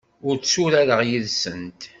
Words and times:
Ur 0.27 0.35
tturareɣ 0.37 0.99
yes-sent. 1.09 1.81